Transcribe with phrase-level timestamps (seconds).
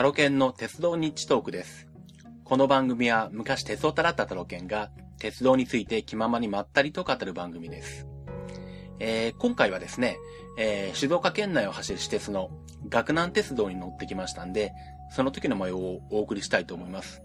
[0.00, 1.86] タロケンの鉄道日知トークです。
[2.44, 8.06] この番組は昔鉄オタだったタロケンが鉄道について気ままにまったりと語る番組です。
[8.98, 10.16] えー今回はですね、
[10.56, 12.48] えー静岡県内を走る私鉄の
[12.88, 14.72] 学南鉄道に乗ってきましたんで、
[15.10, 17.20] その時の模様をお送りしたいと思います。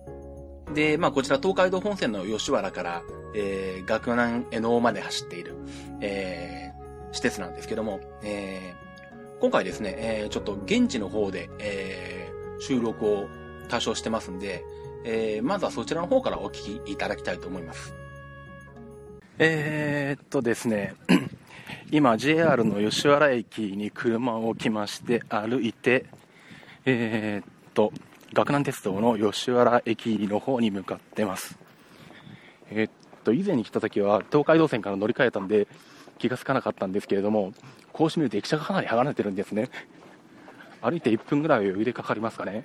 [0.73, 3.03] で、まあこちら東海道本線の吉原から、
[3.38, 5.55] えー、学南江能まで走っている、
[6.02, 8.86] えー、私鉄なんですけども、えー
[9.39, 12.15] 今回ですね、えーちょっと現地の方で、えー
[12.59, 13.27] 収録を
[13.68, 14.64] 多少してますんで、
[15.04, 17.94] えーまずはそちらの方からお聞きいただきたいと思います。
[19.38, 20.95] えー、っとですね、
[21.91, 26.05] 今 JR の吉原駅に車を置きまして歩いて、
[26.86, 27.91] えー、っと、
[28.34, 31.58] 学南鉄道の吉原駅の方に向かってます。
[32.72, 32.92] えーっ
[33.23, 35.67] と、以前に来た時は東海道線から乗り換えたんで
[36.17, 37.53] 気がつかなかったんですけれども、
[37.92, 39.70] こうして見ると駅舎がかなり離れてるんですね。
[40.86, 42.64] 歩いて1分ぐらいは余裕でかかりますかね。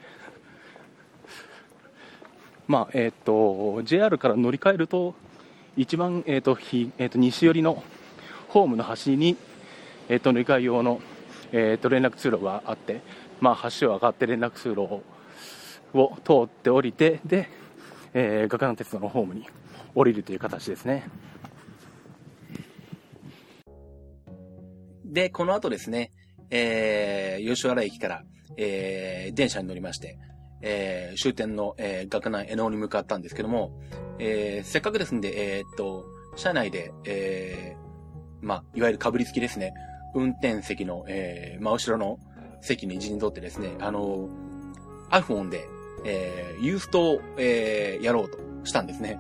[2.68, 5.14] まあ、えーっと、JR から乗り換えると、
[5.77, 7.82] 一番、えーとひえー、と西寄りの
[8.48, 9.36] ホームの端に、
[10.08, 11.00] えー、と乗り換え用の、
[11.52, 13.00] えー、と連絡通路があって、
[13.40, 15.02] まあ、橋を上がって連絡通路を
[15.94, 17.48] を通って降りてで、
[18.14, 19.46] えー、学南鉄道のホームに
[19.94, 21.08] 降りるという形ですね。
[25.05, 26.12] で、この後ですね、
[26.50, 28.24] えー、吉原駅から、
[28.56, 30.18] えー、電車に乗りまして、
[30.62, 33.72] えー、終点の、えー、学南江能に向かったんですけども、
[34.18, 36.04] えー、せっかくですんで、えーっと、
[36.36, 39.72] 車内で、えー、まあ、いわゆる被り付きですね、
[40.14, 42.18] 運転席の、えー、真後ろの
[42.60, 44.28] 席に陣取ってですね、あの、
[45.10, 45.66] iPhone で、
[46.04, 49.18] えー、ユーストを、えー、やろうとしたんですね。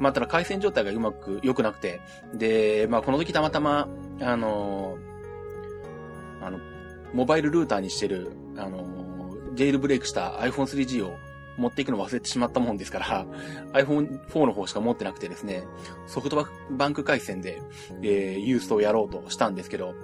[0.00, 2.00] まあ、ただ回線状態がうまく、良くなくて、
[2.34, 3.88] で、まあ、この時たまたま、
[4.20, 4.98] あの
[6.42, 6.58] あの、
[7.14, 8.84] モバイルルーターにしてる、あの、
[9.54, 11.16] ジェイルブレイクした iPhone3G を
[11.56, 13.26] 持っていくの忘れてしまったもんですから、
[13.72, 15.64] iPhone4 の方しか持ってなくてですね、
[16.06, 17.62] ソフトバンク回線で、
[18.02, 19.94] えー、ユースをやろうとしたんですけど、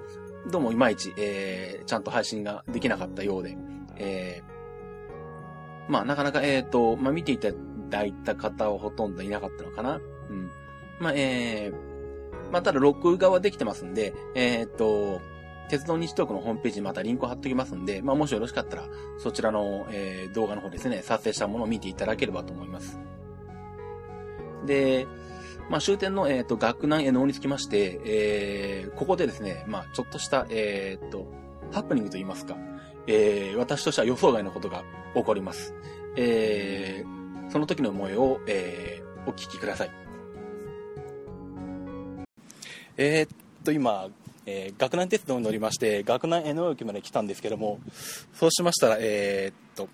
[0.51, 3.57] どうもいまいち、えー、ちゃんと配信ができなかったようで、
[3.97, 7.49] えー、まあなかなか、えっ、と、まあ見ていた
[7.91, 9.97] だいた方はほとんどいなかったのかな。
[9.97, 10.51] うん。
[11.01, 15.21] まあ、えー、まあただ録画はできてますんで、えっ、と、
[15.69, 18.85] 鉄道日トークのホームページにまたリンクを貼っておきますんで、まあもしよろしかったら、
[19.19, 22.99] そちらの、えー動画の方ですね、撮影したものを見ていただければと思います。
[24.67, 25.07] で、
[25.71, 31.27] まあ終点の、えっ、と、学南江能につきまして、えーここでですね、まあちょっとした、えっ、と、
[31.73, 32.57] ハプニングと言いますか、
[33.07, 34.83] えー私としては予想外のことが
[35.15, 35.75] 起こります。
[36.17, 37.19] えー
[37.51, 39.91] その時の模様を、えーお聞きください。
[42.97, 43.29] えーっ
[43.63, 44.09] と、今、
[44.51, 47.81] えー学南鉄道に乗りまして、学南江能駅まで来たんですけども、
[48.35, 49.89] そうしましたら、えーっと、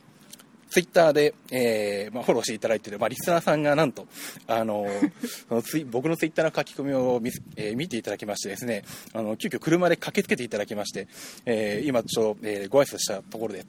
[0.71, 4.07] ツイッターで、えーまあ、フォローしていただいている、まあ、リスナーさんがなんと、
[4.49, 4.87] あの
[5.49, 8.83] そのツイ僕のツイッターの書き込みを見,、えー見ていただきましてですね、
[9.13, 11.07] あの急遽車で駆けつけていただきまして、
[11.47, 13.65] えー今ちょうど、えーご挨拶したところで、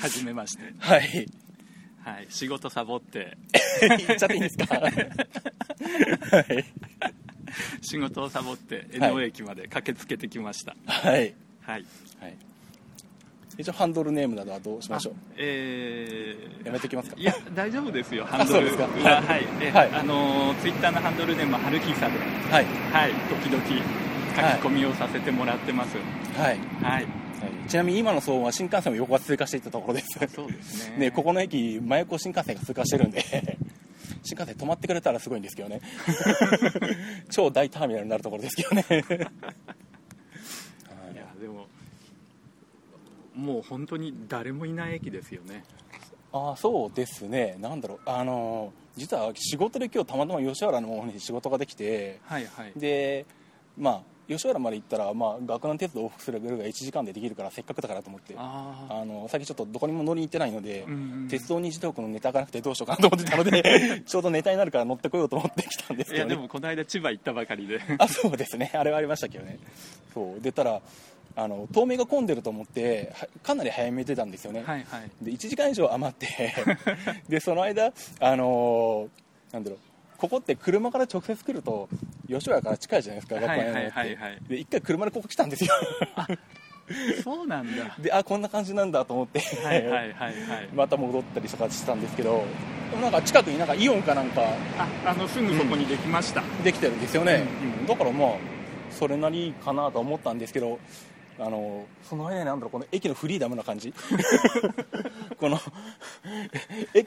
[0.00, 0.62] はじめまして。
[0.78, 1.26] はい、
[2.04, 2.26] はい。
[2.30, 3.36] 仕事サボって、
[3.80, 4.66] 言っちゃっていいんですか？
[4.76, 4.88] は
[6.40, 6.64] い。
[7.82, 10.76] 仕事をサボって、江野駅まで駆けつけてきました。
[10.86, 11.34] はい。
[11.62, 11.84] はい。
[12.20, 12.36] はい。
[13.58, 15.14] 一応ハンドルネームなどはどうしましょう？
[15.38, 17.16] えーやめておきますか？
[17.18, 18.86] いや、大丈夫ですよ、ハンドルは。
[19.22, 19.46] はい。
[19.62, 22.18] えはいあのー、ツイッターのハンドルネームは、春木さで、
[22.50, 22.66] はい。
[22.92, 23.12] はい。
[23.42, 25.96] 時々、書き込みをさせてもらってます。
[26.38, 26.58] はい。
[26.82, 26.92] はい。
[26.92, 27.06] はい
[27.68, 30.06] ちなみに今の騒音は新幹線も横が通過していったところです。
[30.34, 30.96] そうですね。
[31.10, 33.24] ね、ここの駅、真横新幹線が通過してるんで、
[34.22, 35.80] 新幹線止まってくれたらすごいんですけどね。
[37.30, 38.84] 超大ターミナルになるところですけどね。
[38.90, 38.94] い
[41.16, 41.66] や、でも、
[43.34, 45.64] もう本当に誰もいない駅ですよね。
[46.32, 52.72] ああそうですね、なんだろう、あの実は仕事で今日たまたま吉原の方に仕事ができて、はいはい。
[52.76, 53.24] で、
[53.78, 60.90] まあ、吉原まで行ったら、まあ、学南鉄道往復するぐらいが1時間でできるから、せっかくだからと思って、ああの最近ちょっとどこにも乗りに行ってないので、あ。
[60.90, 67.80] うんうん鉄道二次トークのネタがなくてどうしようかなと思ってたので、 ちょうどネタになるから乗ってこようと思ってきたんですいや、けど、ね、でもこの間千葉行ったばかりで。
[67.98, 69.58] あそうですね、あれはありましたけどね、
[70.14, 70.80] そう出たら
[71.34, 74.62] あの、東名が混んでると思って、はかなり早めに出たんですよね。
[74.64, 75.10] はいはい。
[75.20, 76.54] で1時間以上余って
[77.28, 79.78] でその間あのーなんだろう
[80.16, 81.88] ここって車から直接来ると
[82.28, 84.16] 吉原から近いじゃないですか学校にはいはいはい。
[84.16, 85.70] はいで一回車でここ来たんですよ。
[87.24, 87.96] そうなんだ。
[87.98, 90.68] であこんな感じなんだと思って、はいはいはいはい。
[90.74, 92.44] また戻ったりとかしてたんですけど
[92.90, 94.42] でもなんか近くになんかイオンかなんか。
[94.78, 96.42] あ、あの、すぐそこにできました。
[96.62, 97.86] できてるんですよね、うんうん。
[97.86, 98.30] だからまあ
[98.90, 100.78] それなりかなと思ったんですけど
[101.38, 103.92] あのその辺なんだろうこの駅のフリーダムな感じ？
[105.38, 105.60] この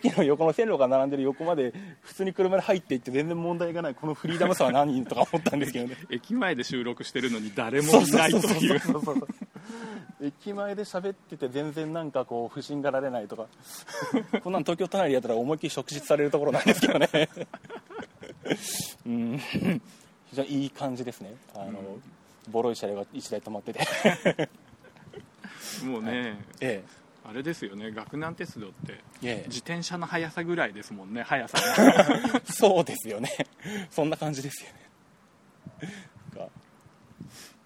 [0.01, 5.97] 駅の横の線路が並んでる横まで普通に車で入っていって全然問題がないこのフリーダムさは何とか思ったんですけどね。
[6.09, 8.81] 駅前で収録してるのに誰もいないという。
[10.21, 13.47] 駅前で喋ってて全然なんかこう不審がられないとか。
[14.43, 17.09] こんなん東京都内でやったら思いっきり職質されるところなんですけどね。
[19.05, 19.37] うん。
[19.37, 21.35] 非常にいい感じですね。
[21.55, 21.97] あの、
[22.49, 23.79] ボロい車両が1台止まってて。
[25.83, 26.83] もうね、え
[27.29, 29.47] あれですよね学南鉄道ってええ。
[29.47, 31.57] 自転車の速さぐらいですもんね速さ
[32.51, 33.29] そうですよね。
[33.91, 35.93] そんな感じですよね。
[36.35, 36.47] が。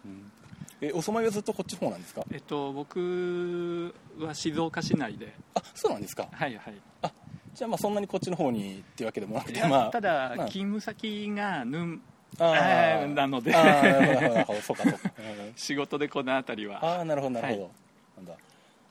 [0.06, 0.32] うん。
[0.82, 2.24] えお住まいはずっとこっちの方なんですか？
[2.32, 5.34] えっと僕は静岡市内で。
[5.56, 6.28] あそうなんですか。
[6.32, 6.74] はいはい。
[7.54, 10.48] じゃあまあそんなにこっちの方にっていうわけでもなくてまあただ、まあ。
[10.48, 12.02] 勤務先がヌン
[12.40, 13.54] あなので。
[15.56, 16.84] 仕事でこの辺りは。
[16.84, 17.70] ああなるほどなるほど、は
[18.18, 18.34] なんだ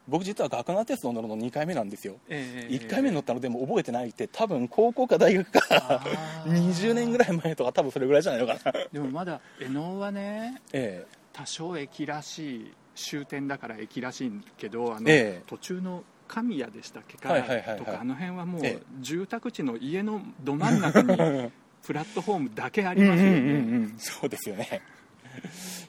[0.09, 6.53] 僕実は学南鉄道乗るの2回目なんですよ、えー1回目乗ったのでも覚えてないって多分高校か大学かあー。
[6.53, 8.73] 20年ぐらい前とか多分それぐらいじゃないのかな。
[8.93, 15.43] でもまだ江能はねえ多少駅らしい終点だから駅らしいけどあの、ええ。
[15.47, 18.83] 途中の神谷でしたっけか、はいはいとかあの辺はもう、ええ。
[19.01, 21.17] 住宅地の家のど真ん中に
[21.85, 23.95] プラットフォームだけあえりますよね、ん。
[23.99, 24.83] そうですよね。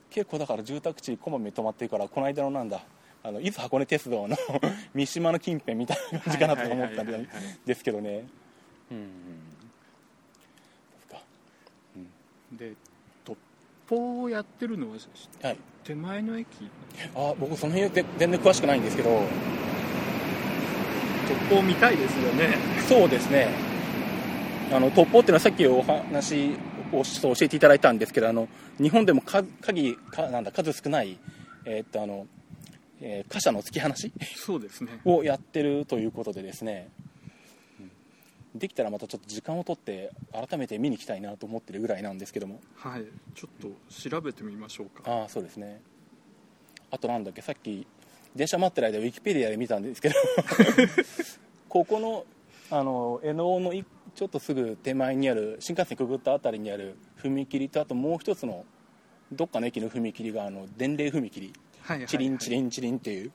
[0.10, 2.84] 結構だから住宅地こまめに止まってるからこの間のなんだ
[3.26, 4.36] あの伊豆箱根鉄道の
[4.94, 7.28] 三島の近辺みたいな感じかなと思ったん
[7.66, 8.26] ですけどね。
[8.92, 9.08] うん
[11.10, 11.26] そっか
[12.52, 12.74] で
[13.24, 13.40] 特
[13.90, 14.98] 報をやってるのは
[15.42, 15.58] はい。
[15.86, 16.48] 手前の駅？
[17.16, 19.22] あ僕その辺で全然詳しくないんですけど。
[21.28, 22.58] 特報見たいですよね。
[22.88, 23.48] そうですね。
[24.74, 26.52] あの突破っていうのはさっきお話
[26.92, 28.48] を教えていただいたんですけどあの
[28.80, 31.18] 日本でもか鍵かなんだ数少ない、
[31.66, 32.28] えーっとあの
[33.06, 34.12] えー貨車の突き放し？
[34.36, 35.00] そうですね。
[35.06, 36.90] をやってるということでですね。
[37.80, 37.92] うん
[38.56, 42.62] できたらまたちょっと時間を取って改めて見に行きたいなと思ってるぐらいなんですけども。
[42.76, 43.06] はい。
[43.34, 45.12] ちょっと調べてみましょうか。
[45.12, 45.82] ああそうですね。
[46.92, 47.42] あとなんだっけ？
[47.42, 47.86] さっき
[48.36, 50.16] 電車待ってる間ウィキペディアで見たんですけど。
[51.68, 52.26] ここの
[52.70, 53.84] あの江能のい
[54.16, 58.66] ちょっとすぐ手前にある新幹線くぐった辺りにある踏切とあともう一つの
[59.32, 61.52] どっかの駅の踏切があの伝令踏切
[62.08, 63.32] チリンチリンチリンっていう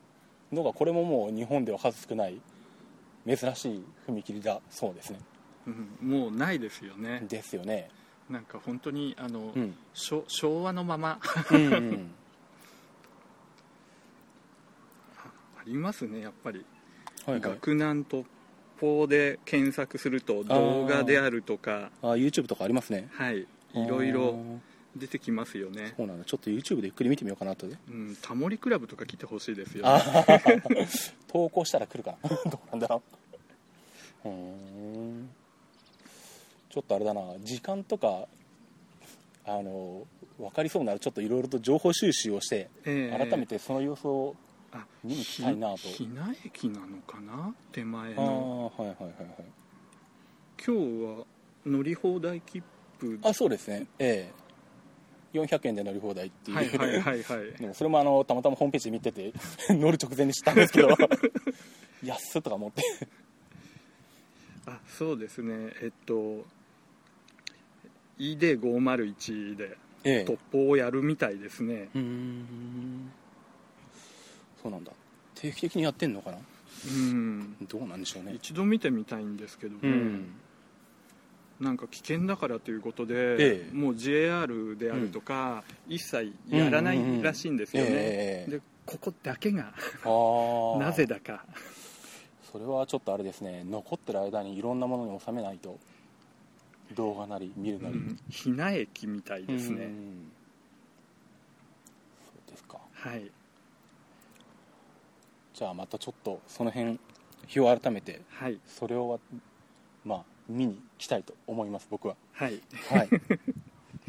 [0.53, 2.41] のがこれももう日本では数少ない
[3.27, 5.19] 珍しい踏切だそうですね。
[5.67, 7.25] うんもうないですよね。
[7.29, 7.91] ですよね。
[8.31, 9.75] なんか本当にあの、うん。
[9.93, 10.25] 昭
[10.62, 11.21] 和のまま。
[11.50, 12.11] うん、うん、
[15.61, 16.65] ありますねやっぱり。
[17.27, 17.41] はいはい。
[17.41, 18.25] 学南突
[18.81, 21.91] 報で検索すると動画であるとか。
[22.00, 23.09] あ YouTube とかありますね。
[23.12, 23.47] はい。
[23.75, 24.39] いろいろ
[24.99, 25.95] 出てきますよね。
[25.97, 26.25] そうなんだ。
[26.25, 29.85] ちょっと YouTube でゆっくり見てみようかなとでうんタモリクラブとか来てほしいですよ。
[29.87, 30.89] あね
[31.29, 32.29] 投稿したら来るかな。
[32.50, 33.03] どうなんだろ
[34.25, 34.29] う。
[34.29, 35.31] うーん。
[36.71, 37.23] ちょっとあれだな。
[37.41, 38.27] 時間とか
[39.45, 40.06] あの
[40.39, 43.29] 分かりそうならちょっといろいろと情報収集をして、ええ。
[43.29, 44.37] 改めてその様子を
[44.73, 45.77] あ見に行きたいなと。
[45.79, 47.55] ひひな駅なのかな？
[47.73, 49.26] 手前ああのはいはいはいはい。
[50.64, 51.25] 今日は
[51.64, 52.62] 乗り放題切
[52.99, 53.19] 符。
[53.23, 53.87] あそうですね。
[53.99, 54.38] ええ
[55.45, 59.33] 400円で乗り放題っていう、それもあのたまたまホームページで見てて
[59.75, 60.88] 乗る直前に知ったんですけど。
[62.04, 62.83] 安っとか思って。
[64.66, 65.73] あそうですね。
[65.83, 66.47] えっと
[68.18, 70.25] ED501 でええ。
[70.25, 71.88] 突破をやるみたいですね。
[71.95, 73.12] うーん。
[74.62, 74.92] そうなんだ。
[75.35, 76.38] 定期的にやってんのかな？
[76.87, 77.57] うん。
[77.68, 78.35] どうなんでしょうね。
[78.35, 80.35] 一度見てみたいんですけどね、うん
[81.61, 83.75] なんか危険だからということで、ええ。
[83.75, 89.75] もう JR であるとか、一切やらないらしいんですよね、ええでここだけが
[90.79, 91.45] なぜだか。
[92.50, 93.65] それはちょっとあれですね。
[93.65, 95.79] 残ってる間にいろんなものに収めないと
[96.95, 98.19] 動画なり見るなり、うん。
[98.31, 100.33] ひな駅みたいですね、うん
[102.25, 102.79] そうですか。
[102.93, 103.31] はい。
[105.53, 106.99] じゃあまたちょっとその辺
[107.47, 108.59] 日を改めてはい。
[108.67, 109.19] それをまあ
[110.49, 112.17] 見に来たいと思います僕は。
[112.33, 112.61] はい。
[112.90, 113.09] はい。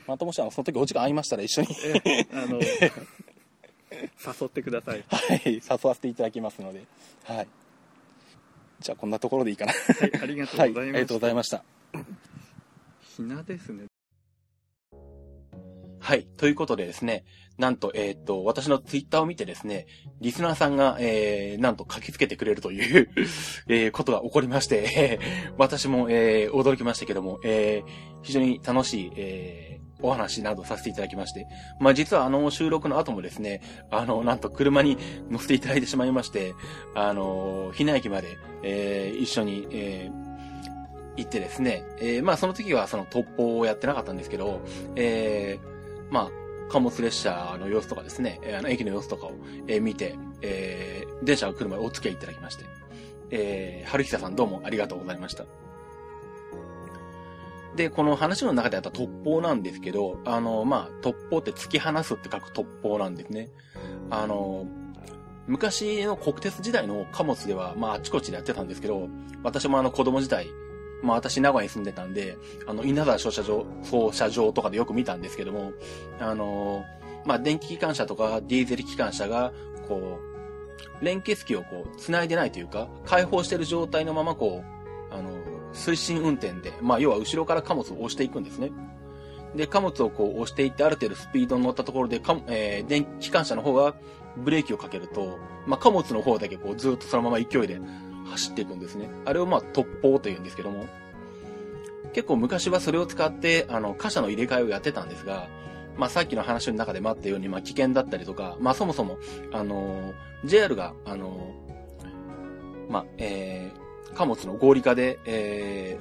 [0.07, 1.67] またもしあのその時お時間合いましたら一緒に。
[2.05, 5.03] えあの誘ってください。
[5.09, 5.41] はい。
[5.45, 6.83] 誘わせていただきますので。
[7.23, 7.47] はい。
[8.79, 9.73] じゃあこんなところでいいかな。
[9.73, 11.63] はいありがとうございました、はい、ありがとうございました。
[13.01, 13.85] ひなですね
[15.99, 16.27] はい。
[16.37, 17.25] ということでですね、
[17.57, 19.85] なんと、えーっと、私のツイッターを見てですね、
[20.21, 23.09] リスナーさんが、えー、なんと書きつけてくれるという、
[23.67, 25.19] えー、ことが起こりまして、
[25.57, 27.89] 私も、えー、驚きましたけども、えー、
[28.23, 31.47] 非常に楽しい、えー、お話などさせていただきまして、
[31.81, 34.97] まあ実はあの収録の後もですね、あの、なんと車に
[35.29, 36.53] 乗せていただいてしまいまして、
[36.95, 40.29] あの、ひな駅まで、えー、一緒に、えー、
[41.17, 44.61] 行ってですね、えー、まあその時はその突破をやってなかったんですけど、
[44.95, 45.78] えー、
[46.09, 46.31] まあ、
[46.69, 49.33] 貨物列車の様子とかですね、あの駅の様子とかを、
[49.67, 52.65] えー、見て、えー、電車が来るまでお付き合いいただきまして、
[53.31, 55.45] えー、春久さんどうもありがとうございました。
[57.75, 63.49] で、この話の中であった突砲なんですけど、あの、まあ、突砲って突き放すって書く突砲なんですね。
[64.09, 64.65] あの、
[65.47, 69.07] 昔の国鉄時代の貨物では、まあ、あちこちでやってたんですけど、
[69.43, 70.47] 私もあの子供時代、
[71.01, 72.37] まあ私名古屋に住んでたんで、
[72.67, 75.73] あの、稲沢照射場、放射場とかでよく見たんですけども、
[76.19, 76.83] あの
[77.25, 79.53] まあ電気機関車とかディーゼル機関車が、
[79.87, 80.19] こ
[81.01, 85.31] う、連結機をこう、繋いでないというか、開放してる状態のままこう、あの、
[85.73, 88.71] 推進運転で、まあ要は後ろから貨物を押していくんですね。
[89.55, 93.95] で、貨物をこう押していってある程度スピードに乗ったところで、えー、電気機関車の方が
[94.37, 97.81] ブレーキをかけると、まあ貨物の方だけこうずっとそのまま勢いで
[98.29, 99.09] 走っていくんですね。
[99.25, 100.87] あれをまあ突砲と言うんですけども、
[102.13, 105.47] 結構昔はそれを使って、あの、貨車の入れ替えをやってたんですが、
[105.97, 109.17] まあさっきの話の中でもあったように、まあ危険だったりとか、まあそもそも、
[109.51, 110.13] あの、
[110.45, 111.53] JR が、あの、
[112.89, 115.97] まあ、えー、貨物の合理化で、え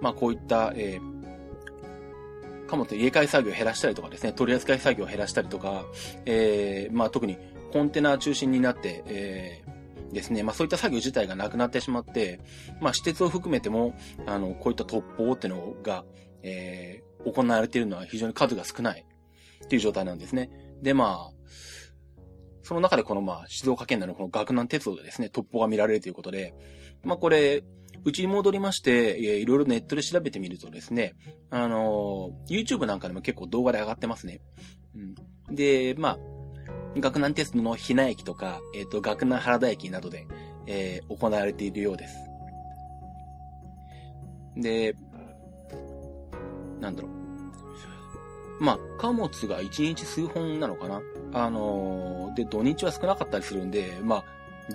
[0.00, 5.84] ー、まあこういった、えー、貨物入れ替え作業を減らしたりとかですね、取り扱い作業を減らしたりとか、
[6.24, 7.36] えー、まあ特に
[7.72, 9.70] コンテナ中心になって、えー、
[10.12, 12.40] ですね、まあそういった作業自体がなくなってしまって、
[12.80, 13.94] まあ私鉄を含めても、
[14.26, 16.04] あの、こういった突破っていうのが、
[16.42, 19.04] えー、行われているのは非常に数が少ない
[19.64, 20.50] っていう状態なんですね。
[20.82, 21.40] で、まあ、
[22.62, 26.54] その中でこのまあ静岡県内のこの学南鉄道でですね、突破が見られるということで、
[27.02, 27.64] まあこれ、
[28.04, 31.14] うちに戻りまして、いろいろネットで調べてみるとですね、
[31.50, 34.40] あの、YouTube なんかでも結構動画で上がってますね。
[34.94, 36.18] うん、で、まあ、
[36.96, 40.26] 学南テストのひな駅とか、えっ、ー、と、学南原田駅などで、
[40.66, 42.16] えー、行われているようです。
[44.56, 44.94] で、
[46.80, 48.64] なんだろう。
[48.64, 51.00] まあ、貨物が1日数本なのかな
[51.32, 54.24] あのー、で、土日は少なかったりするんで、まあ、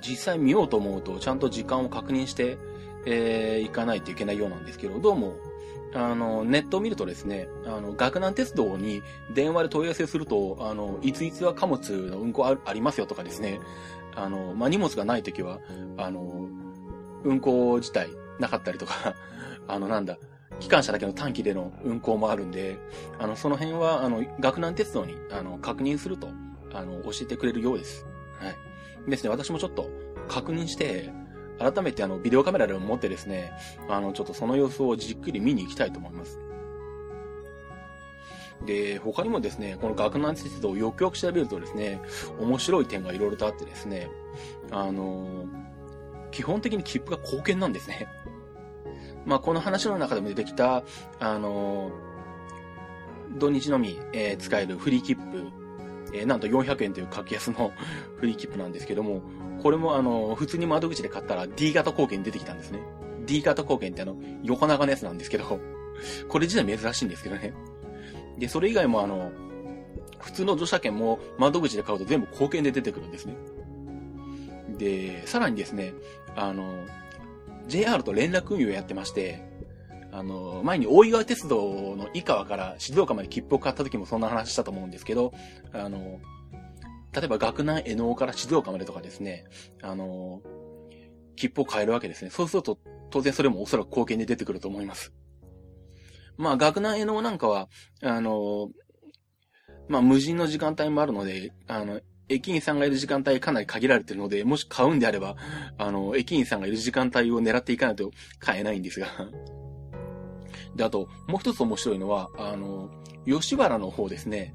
[0.02, 2.58] 実際見ようと思うと、ちゃんと時間を確認して、
[3.06, 5.36] えー、行かないといけないようなんですけど、どうも、
[5.96, 9.02] あの、ネットを見るとですね、あの、学南鉄道に
[9.34, 13.62] 電話で問い合わせすると、あの、いついつは貨物の運行ありますよとかですね、
[14.14, 15.60] あの、まあ、荷物がないときは、
[15.98, 16.50] あの、
[17.24, 18.10] 運行自体
[18.40, 19.16] なかったりとか、
[19.68, 20.18] あの、なんだ、
[20.60, 22.78] 機関車だけの短期での運行もあるんで、
[23.18, 26.30] あの、その辺は、あの、学南鉄道に、あの、確認すると、
[26.74, 28.06] あの、教えてくれるようです。
[28.40, 29.10] はい。
[29.10, 29.90] ですね、私もちょっと
[30.28, 31.12] 確認して、
[31.60, 33.54] 改めてあの、ビデオカメラでも持ってですね、
[33.90, 36.40] あの、ちょっとその様子をじっくり見に行きたいと思います。
[38.66, 42.02] で、他にもですね、この学南鉄道をよくよく調べるとですね、
[42.40, 44.10] 面白い点がいろいろとあってですね、
[44.72, 45.46] あの、
[46.32, 48.08] 基本的に切符が貢献なんですね。
[49.26, 50.84] まあ、この話の中でも出てきた、
[51.20, 51.92] あの、
[53.38, 55.22] 土日のみ、えー、使えるフリー切符、
[56.14, 57.72] えー、なんと400円という格安の
[58.18, 59.22] フリー切符なんですけども、
[59.62, 62.80] これもあの、普通に窓口で買ったら D 型貢献出てきたんですね。
[63.26, 65.46] D 型貢献ってあの、横長のやつなんですけど、
[66.30, 67.54] これ自体珍しいんですけどね。
[68.38, 69.32] で、それ以外もあの、
[70.20, 73.36] 普通の乗車券も窓口で買うと全部貢献で出てくるんですね。
[74.78, 75.94] で、さらにですね、
[76.36, 76.86] あの、
[77.68, 79.44] JR と連絡運用やってまして、
[80.12, 85.34] あの、前に大井川鉄道の井川から静岡まで切符を買った時もそんな話したと思うんですけど、
[85.74, 86.20] あの、
[87.16, 89.46] 例えば学南江能から静岡までとかですね、
[89.82, 90.42] あの、
[91.38, 92.30] 切符を変えるわけですね。
[92.30, 92.78] そうすると、
[93.10, 95.14] 当然それもおそらく貢献で出てくると思います。
[96.38, 97.70] まあ、学南江能なんかは、
[98.04, 98.70] あの、
[99.88, 105.36] まあ、無人の時間帯もあるので、あの、駅員さんがいる時間帯かなり限られてるので、もし買うんであれば、
[105.78, 109.08] あの、駅員さんがいる時間帯を狙っていかないと買えないんですが。
[110.76, 112.90] で、あと、もう一つ面白いのは、あの、
[113.26, 114.54] 吉原の方ですね。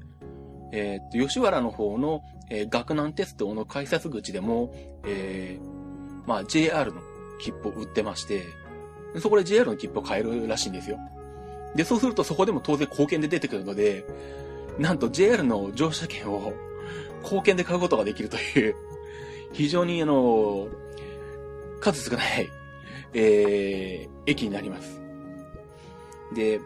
[0.71, 4.73] えー、っと、吉原の方の、えー、学南鉄道の改札口でも、
[5.05, 7.01] えー、まあ JR の
[7.39, 8.43] 切符を売ってまして、
[9.19, 10.97] そこで JR の切符を買えるらしいんですよ。
[11.75, 14.05] で、そうするとそこでも当然貢献で出てくるので、
[14.79, 16.53] なんと JR の乗車券を
[17.23, 18.75] 貢献で買うことができるという、
[19.53, 20.67] 非常にあの、
[21.79, 22.49] 数少ない、
[23.13, 25.01] えー、駅になります。
[26.33, 26.61] で、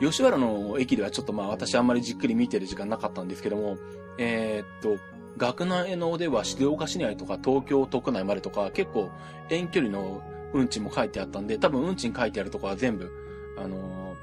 [0.00, 3.78] 吉原の駅ではちょっとまあ私あんまりじっくり見てる時間なかったんですけども、
[4.18, 5.02] えー、っと、
[5.36, 9.10] 学南へのでは静岡市内とか東京都区内までとか結構
[9.50, 10.22] 遠距離の
[10.52, 13.10] 運賃も書いてあったんで、多分運賃書いてあるとこは全部、
[13.58, 14.14] あの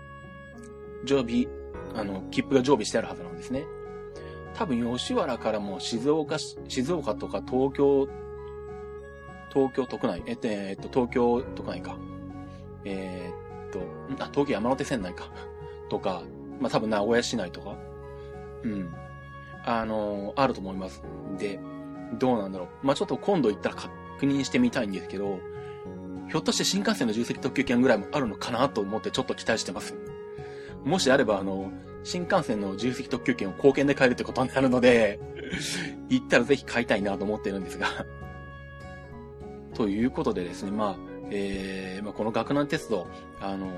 [1.03, 1.47] ー、常備
[1.95, 3.65] あの、切符が常備してあるはずなんですね。
[4.55, 8.07] 多分、吉原からも静岡市、静岡とか東京、
[9.53, 11.97] 東京都区内、えっと、えっと、東京都区内か。
[12.85, 13.79] えー、っと、
[14.23, 15.29] あ、東京山手線内か。
[15.93, 16.23] とか、
[16.59, 17.75] まあ、多分名古屋市内とか。
[18.63, 18.91] うん。
[19.65, 21.03] あのあると思います。
[21.37, 21.59] で、
[22.19, 22.85] どうなんだろう。
[22.85, 23.91] まあ、ちょっと今度行ったら確
[24.25, 25.39] 認してみたいんですけど、
[26.29, 29.95] ひょっとして新幹線の重積特急券ぐらいもあるのかなと思ってちょっと期待してます。
[30.83, 31.71] もしあれば、あの、
[32.03, 35.19] 新幹線の重積特急券を貢献で買えるってことになるので
[36.09, 37.87] 行ったらぜひ買いたいなと思ってるんですが
[39.73, 40.95] ということでですね、まあ、
[41.31, 43.07] えー、まあ、この学南鉄道、
[43.39, 43.71] あのー、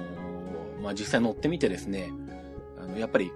[0.86, 2.12] まあ、実際乗ってみてですね、
[2.80, 3.32] あの、やっぱり、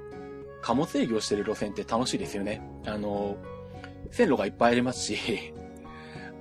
[0.62, 2.62] 貨物営業してる路線って楽しいですよね。
[2.86, 3.38] あの、
[4.12, 5.53] 線路がいっぱいありますし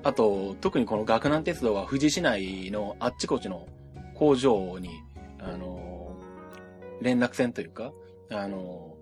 [0.03, 3.67] あと、特にこの学南鉄道は富士市内のあっちこっちの
[4.15, 4.91] 工場に、
[5.39, 6.17] あの、
[7.01, 7.93] 連絡線というか、
[8.31, 8.97] あの、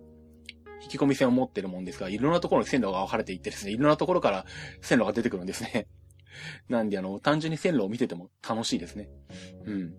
[0.82, 4.46] 引き込み線を持ってるもんですが、いろんなところに線路が分かれていってですね、いろんなところから
[4.80, 5.86] 線路が出てくるんですね。
[6.68, 9.08] なんで、あの、単純に線路を見てても楽しいですね。
[9.64, 9.94] うん。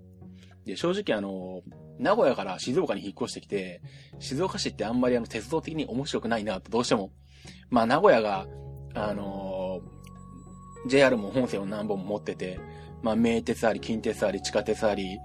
[0.65, 1.61] で、正直あの、
[1.99, 3.81] 名古屋から静岡に引っ越してきて、
[4.19, 7.11] 静岡市ってあんまりあの、鉄道的に面白くないなとどうしても。
[7.69, 8.45] まあ、名古屋が、
[8.93, 12.59] あのー、JR も本線を何本も持ってて、
[13.01, 15.19] まあ、名鉄あり、近鉄あり、地下鉄あり、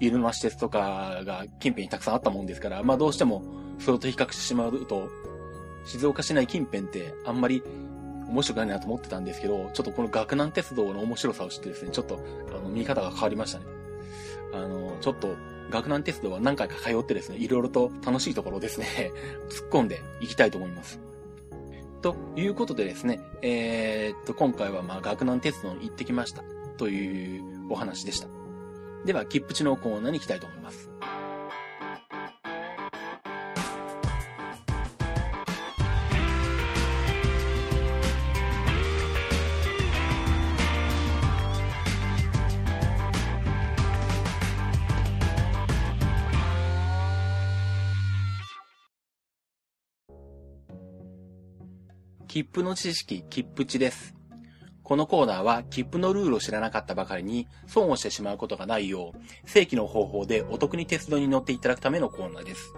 [0.00, 3.44] 入間市鉄とかが近辺にたくさんあったもんですから、まあどうしても
[3.78, 5.08] それと比較してしまうと、
[5.84, 7.62] 静岡市内近辺ってあんまり
[8.28, 13.66] 面白くないなと思ってたんですけど、ちょっとこの学南鉄道の面白さを知ってですね、ちょっと、あの、見方が変わりましたね。
[14.54, 15.36] あの、ちょっと、
[15.70, 19.12] 学南鉄道は何回か通ってですね、いろいろと楽しいところですね、
[19.48, 21.00] 突っ込んでいきたいと思います。
[22.02, 26.42] ということでですね、えー、っと、今回はまあ、学南鉄道に行ってきました。
[26.76, 28.28] というお話でした。
[29.04, 30.90] では、切符地のコーナーに行きたいと思います。
[52.30, 54.14] 切符の知識、切符値です。
[54.84, 62.72] このコーナーは切符のルールを知らなかったばかりに損をしてしまうことがないよう、正規の方法でお得に鉄道に乗っていただくためのコーナーです。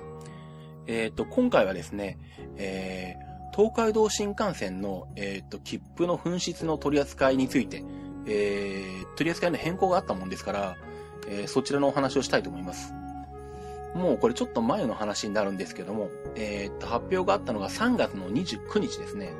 [0.87, 2.19] えっ、ー、と、今回はですね、
[2.57, 7.85] えー、東海道新幹線の、えっ、ー、と、切符の紛失の取り扱いについて、
[8.27, 10.77] えー、取り扱いの変更があったもんですから、
[11.29, 12.95] えー、そちらのお話をしたいと思います。
[13.95, 19.33] もうこれちょっと前の話になるんですけども、えー、っと、発表があったのが3月の29日ですね。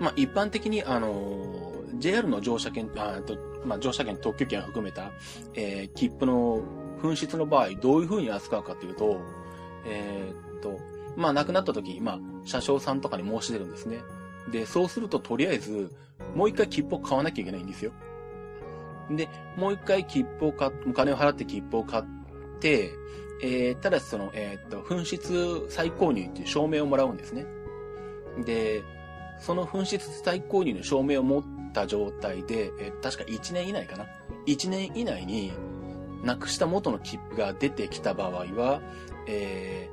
[0.00, 5.10] まあ、一般的に、あのー、JR の乗車券、あと、まあ、乗車券、特急券を含めた、
[5.54, 6.62] えー、切符の
[7.02, 9.20] 紛失の場合、どういう風に扱うかというと、
[9.84, 10.78] えー、っと、
[11.16, 13.98] まあ、亡くなった時、まあ、車掌さんとかに申し出るんですね。
[14.52, 15.90] で、そうすると、とりあえず、
[16.36, 17.90] もう一回切符を買わなきゃいけないんですよ。
[19.10, 22.17] で、もう一回切符を買お金を払って切符を買って、
[23.40, 27.46] えー、ただしその、えー、っと、紛失再購入っていう証明をもらうんですね。
[28.44, 28.82] で、
[29.40, 31.42] その紛失再購入の証明を持っ
[31.72, 34.06] た状態で、えー、確か1年以内かな。
[34.46, 35.52] 1年以内に、
[36.24, 38.82] なくした元の切符が出てきた場合は、
[39.28, 39.88] え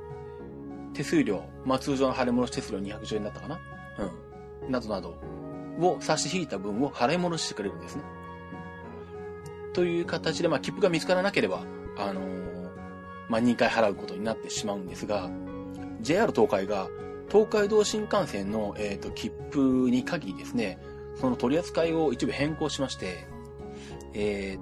[0.92, 3.60] ー、手数料、まあ、通常の払い戻し手数料210円だったかな
[4.64, 4.72] うん。
[4.72, 5.14] などなど
[5.80, 8.02] を差し引いた分を払い戻してくれるんですね。
[9.72, 11.62] という形で、まあ、切符が見つからなければ、
[11.96, 12.35] あのー
[13.28, 15.30] まあ、2回払うことになってしまうんですが、
[16.00, 16.88] JR 東海が
[17.30, 20.78] 東海道新幹線の、え、ー、と、切符に限りですね、
[21.16, 23.26] その取り扱いを一部変更しまして、
[24.14, 24.60] えー、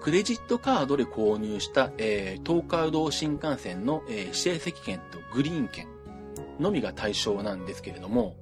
[0.00, 5.86] クレジットカードで購入した、えー、東海道新幹線の、えー、指定席券とグリーン券
[6.58, 8.36] のみが対象なんですけれども、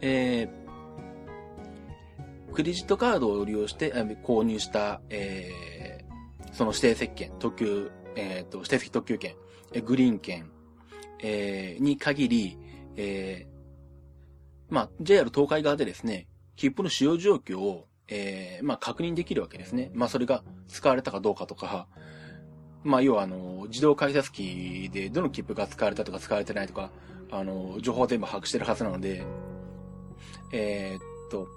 [0.00, 5.95] えー、クレジットカードを利用して、購入した、えー
[6.56, 9.34] その指定席券、特急、えっ、ー、と、指定席特急券、
[9.74, 10.50] えグリーン券、
[11.22, 12.58] えー、に限り、
[12.96, 19.90] えー、まあ、JR 東海側でですね、切符の使用状況を、えー、まあ、確認できるわけですね。
[19.92, 21.88] まあ、それが使われたかどうかとか、
[22.84, 26.90] まあ、要は、あの、自動改札機でどの切符が使われたとか使われてないとか、
[27.32, 29.26] あの、情報全部把握してるはずなので、
[30.54, 31.48] えー、っと、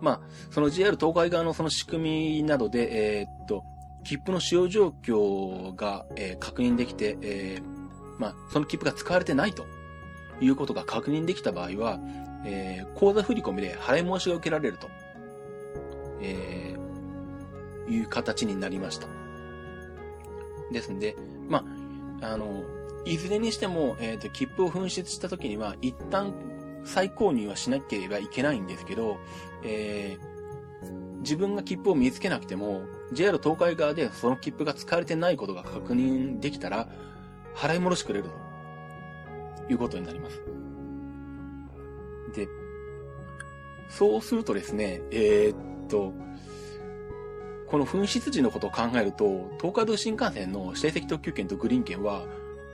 [0.00, 3.62] まあ、その JR 東海側のその仕組みなどで、えー、っと、
[4.04, 9.66] 切符の使用状況が、えー、確認できて、えー、まあ、その切符が使われてないと
[10.40, 12.00] いうことが確認できた場合は、
[12.44, 14.88] えー、口座振込で払い申しが受けられると、
[16.20, 19.06] えー、いう形になりました。
[20.72, 21.16] ですんで、
[21.48, 21.64] ま
[22.20, 22.64] ああの、
[23.04, 26.32] いずれにしても、えっ、と、切符を紛失した時には、一旦
[26.84, 29.18] 再購入はしなければいけないんですけど、
[29.64, 36.88] えー、自分が切符を見つけなくても、JR 東海側でその切符が使われてないことが確認できたら、
[37.54, 38.26] 払い戻してくれる
[39.66, 40.40] ということになります。
[42.34, 42.48] で、
[43.88, 46.12] そうするとですね、えー、っと、
[47.66, 52.24] この紛失時のことを考えると、東海道新幹線の指定席特急券とグリーン券は、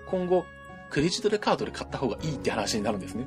[0.07, 0.45] 今後、
[0.91, 3.27] クレジットでカードで買った方がいいって話になるんですね。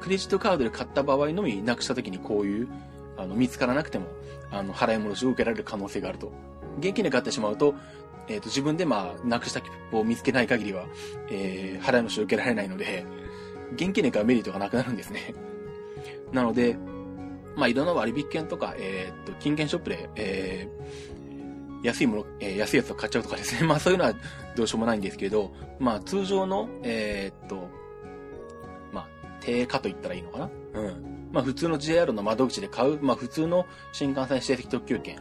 [0.00, 2.68] クレジットカードで買った場合のみなくした時にこういう、
[3.16, 4.06] あの、見つからなくても、
[4.50, 6.32] あの、払い戻しを受けられる可能性があると。
[6.78, 7.74] 現金で買ってしまうと、
[8.28, 10.86] えっ、ー、と、自分でまあ、なくした切符を見つけない限りは、
[11.30, 13.06] えー、払い戻しを受けられないので、
[13.74, 15.34] 現金で買うメリットがなくなるんですね。
[16.32, 16.76] なので、
[17.56, 23.66] まあ、いろんな割引券とか、えー、っと、金券ショップで、えー、安いもの、えー、安いやつを買っちゃうとかですね。
[23.68, 24.14] まあ、そういうのは
[24.54, 27.68] どうしようもないんですけど、まあ、通常の、えー、っと、
[28.92, 29.08] まあ、
[29.40, 30.50] 定価と言ったらいいのかな？
[30.74, 31.15] うん。
[31.32, 35.18] まあ、普通の JR の窓口で買う、まあ、普通の新幹線指定席特急券、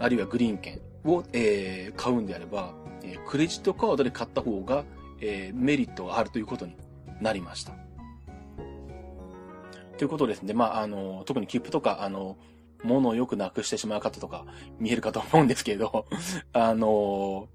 [0.00, 4.84] あるいはグリーン券を、えー、買うんであれば、えー、クレジットカードで買った方が、
[5.20, 6.76] えー、メリットがあるということに
[7.20, 7.72] なりました。
[9.96, 10.54] ということですね。
[10.54, 12.36] まあ、あの、特に切符とか、あの、
[12.82, 14.44] 物をよくなくしてしまう方とか
[14.78, 16.06] 見えるかと思うんですけど、
[16.52, 17.48] あの、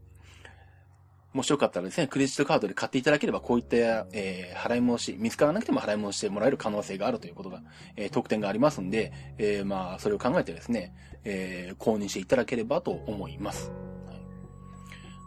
[1.32, 3.78] もしよかったらですね、クレジットカードで買っていただければ、こういった、
[4.14, 7.62] えー、払い戻し、見つからなくても払い戻してもらえる可能性があるということが、
[7.96, 13.70] えー、特典がありますんで、えー、まあ、それを考えてですね、えー、購入していただければと思います。
[14.08, 14.22] はい、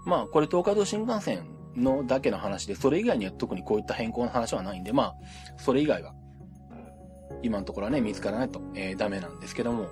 [0.05, 5.15] まあ、これ東海道新幹線のだけの話で、それ以外には特にこういった変更の話はないんで、まあ、
[5.57, 6.15] それ以外は、
[7.43, 9.87] 今のところはね、見つからないと、えー、ダメなんですけども、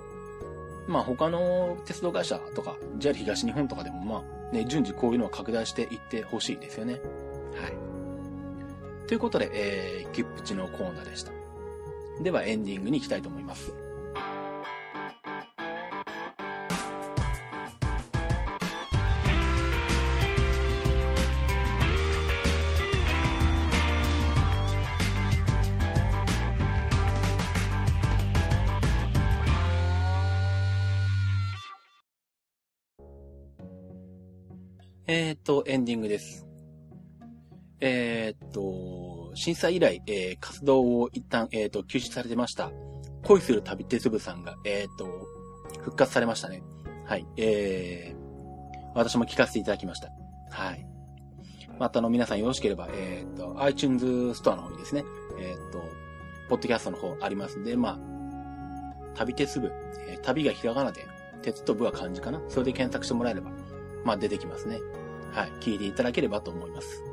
[0.87, 6.93] まあ他の鉄道会社とか、JR 東日本とかでもまあ、ね、順次こういうのを拡大していってほしいですよね。
[6.93, 9.07] はい。
[9.07, 11.31] ということで、えー、キップチのコーナーでした。
[12.21, 13.73] ではエンディングに行きたいと思います。
[35.43, 36.47] と、エンディングです。
[37.79, 42.71] えー、っと、震災以来、えー、活動を一旦、えー、っと、休止されてました。
[43.23, 45.07] 恋する旅鉄部さんが、えっと、
[45.79, 46.61] 復活されましたね。
[47.05, 47.25] はい。
[47.37, 50.09] えー、私も聞かせていただきました。
[50.49, 50.85] はい。
[51.79, 55.03] また、あの、皆さんよろしければ、えっと、iTunes ストアの方にですね、
[55.39, 55.83] えっと、
[56.49, 58.11] ポッドキャストの方ありますんで、まあ、
[59.15, 59.71] 旅鉄部、
[60.07, 61.07] え旅がひらがなで、
[61.41, 63.51] 鉄と部は漢字かなそれで検索してもらえれば、
[64.03, 64.79] まあ出てきますね。
[65.31, 67.03] はい、聞いていただければと思います。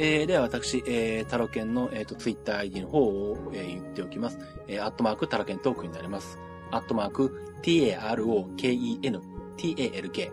[0.00, 4.38] えー、では私、えー、タロケンの、えっ、ー、と、ツイッター ID の方を、えー、言っておきます。
[4.68, 6.38] えー、アットマークタロケントークになります。
[6.70, 9.20] アットマーク、t-a-r-o-k-e-n,
[9.56, 10.32] t-a-l-k。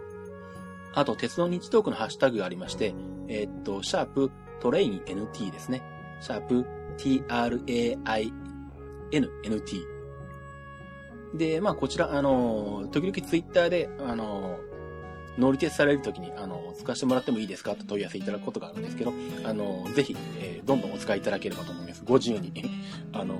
[0.93, 2.93] あと、鉄道日トークのハッシュタグがありまして、
[3.27, 5.81] えっ、と、シャープトレイン NT ですね。
[6.21, 6.65] シャープ
[6.97, 7.97] t-r-a-i-n,
[9.11, 9.95] NT。
[11.33, 14.59] で、まあ、こちら、あの、時々ツイッターで、あの、
[15.37, 17.75] 乗り鉄されるときに、あの、使わせてもらってもいいですか？
[17.75, 22.03] と問い合わせいただくことがあるんですけど、あの、ぜひ、えー、どんどんお使いいただければと思います。
[22.05, 22.51] ご自由に、
[23.11, 23.35] あの、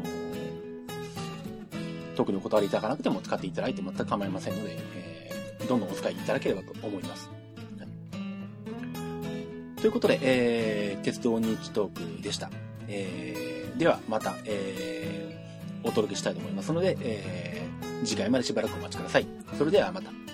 [2.16, 7.30] 特にお断りいただかなくても使っていただいて全く構いませんので、えー、どんどんお使いいただければと思います。
[9.78, 12.50] ということで、えー、鉄道日トークでした。
[12.88, 19.28] えー、では、また、えー、お届けしたいと思いますので、えー、次回までしばらくお待ちください。
[19.58, 20.25] それではまた。